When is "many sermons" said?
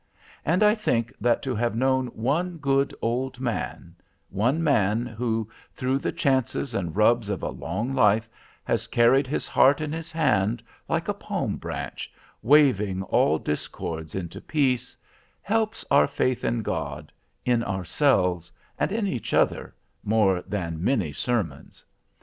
20.83-21.85